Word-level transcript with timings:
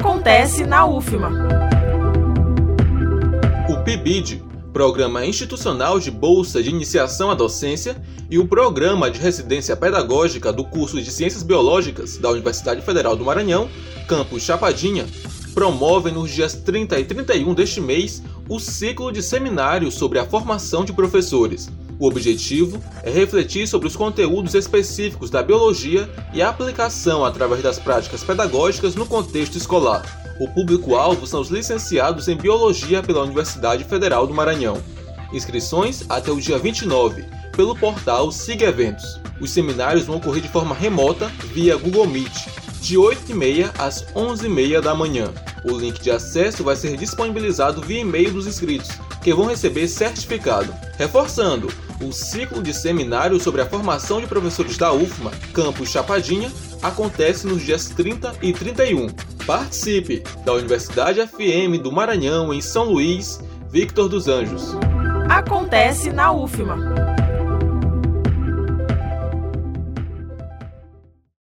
Acontece 0.00 0.64
na 0.64 0.86
UFMA. 0.86 1.28
O 3.68 3.82
PIBID, 3.82 4.40
Programa 4.72 5.26
Institucional 5.26 5.98
de 5.98 6.08
Bolsa 6.08 6.62
de 6.62 6.70
Iniciação 6.70 7.32
à 7.32 7.34
Docência, 7.34 8.00
e 8.30 8.38
o 8.38 8.46
Programa 8.46 9.10
de 9.10 9.18
Residência 9.18 9.76
Pedagógica 9.76 10.52
do 10.52 10.64
curso 10.64 11.02
de 11.02 11.10
Ciências 11.10 11.42
Biológicas 11.42 12.16
da 12.16 12.30
Universidade 12.30 12.80
Federal 12.80 13.16
do 13.16 13.24
Maranhão, 13.24 13.68
campus 14.06 14.44
Chapadinha, 14.44 15.04
promovem 15.52 16.14
nos 16.14 16.30
dias 16.30 16.54
30 16.54 17.00
e 17.00 17.04
31 17.04 17.52
deste 17.52 17.80
mês 17.80 18.22
o 18.48 18.60
ciclo 18.60 19.10
de 19.10 19.20
seminários 19.20 19.94
sobre 19.94 20.20
a 20.20 20.24
formação 20.24 20.84
de 20.84 20.92
professores. 20.92 21.68
O 21.98 22.06
objetivo 22.06 22.80
é 23.02 23.10
refletir 23.10 23.66
sobre 23.66 23.88
os 23.88 23.96
conteúdos 23.96 24.54
específicos 24.54 25.30
da 25.30 25.42
biologia 25.42 26.08
e 26.32 26.40
a 26.40 26.48
aplicação 26.48 27.24
através 27.24 27.60
das 27.60 27.78
práticas 27.78 28.22
pedagógicas 28.22 28.94
no 28.94 29.04
contexto 29.04 29.56
escolar. 29.56 30.04
O 30.38 30.46
público-alvo 30.46 31.26
são 31.26 31.40
os 31.40 31.48
licenciados 31.48 32.28
em 32.28 32.36
Biologia 32.36 33.02
pela 33.02 33.24
Universidade 33.24 33.82
Federal 33.82 34.28
do 34.28 34.34
Maranhão. 34.34 34.80
Inscrições 35.32 36.04
até 36.08 36.30
o 36.30 36.40
dia 36.40 36.56
29, 36.56 37.24
pelo 37.56 37.74
portal 37.74 38.30
Siga 38.30 38.66
Eventos. 38.66 39.20
Os 39.40 39.50
seminários 39.50 40.06
vão 40.06 40.18
ocorrer 40.18 40.42
de 40.42 40.48
forma 40.48 40.76
remota 40.76 41.26
via 41.52 41.76
Google 41.76 42.06
Meet, 42.06 42.46
de 42.80 42.96
8h30 42.96 43.72
às 43.76 44.04
11h30 44.14 44.80
da 44.80 44.94
manhã. 44.94 45.32
O 45.64 45.76
link 45.76 46.00
de 46.00 46.10
acesso 46.10 46.62
vai 46.62 46.76
ser 46.76 46.96
disponibilizado 46.96 47.80
via 47.80 48.00
e-mail 48.00 48.32
dos 48.32 48.46
inscritos, 48.46 48.90
que 49.22 49.32
vão 49.32 49.46
receber 49.46 49.88
certificado. 49.88 50.72
Reforçando, 50.96 51.68
o 52.00 52.12
ciclo 52.12 52.62
de 52.62 52.72
seminários 52.72 53.42
sobre 53.42 53.60
a 53.60 53.66
formação 53.66 54.20
de 54.20 54.26
professores 54.26 54.76
da 54.76 54.92
UFMA, 54.92 55.32
campus 55.52 55.90
Chapadinha, 55.90 56.50
acontece 56.82 57.46
nos 57.46 57.62
dias 57.62 57.86
30 57.86 58.34
e 58.40 58.52
31. 58.52 59.08
Participe! 59.46 60.22
Da 60.44 60.52
Universidade 60.52 61.20
FM 61.26 61.82
do 61.82 61.90
Maranhão, 61.90 62.52
em 62.52 62.60
São 62.60 62.84
Luís, 62.84 63.40
Victor 63.70 64.08
dos 64.08 64.28
Anjos. 64.28 64.76
Acontece 65.28 66.10
na 66.10 66.32
UFMA. 66.32 67.17